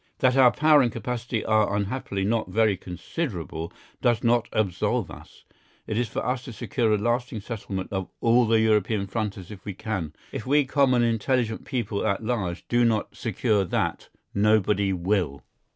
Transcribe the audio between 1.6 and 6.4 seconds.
unhappily not very considerable does not absolve us. It is for